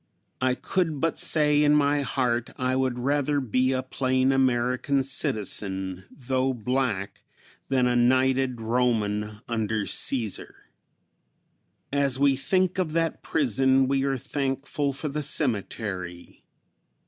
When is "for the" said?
14.91-15.21